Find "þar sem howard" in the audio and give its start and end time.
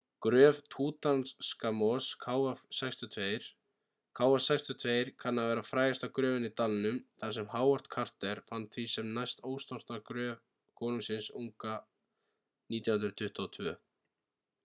7.21-7.91